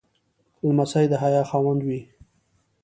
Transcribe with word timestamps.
لمسی 0.65 1.05
د 1.11 1.13
حیا 1.23 1.43
خاوند 1.49 1.81
وي. 1.87 2.01